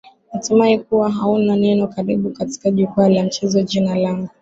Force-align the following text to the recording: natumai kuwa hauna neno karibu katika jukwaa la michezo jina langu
natumai 0.33 0.79
kuwa 0.79 1.11
hauna 1.11 1.55
neno 1.55 1.87
karibu 1.87 2.29
katika 2.29 2.71
jukwaa 2.71 3.09
la 3.09 3.23
michezo 3.23 3.61
jina 3.61 3.95
langu 3.95 4.29